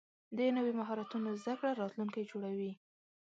[0.37, 2.71] د نوي مهارتونو زده کړه راتلونکی جوړوي.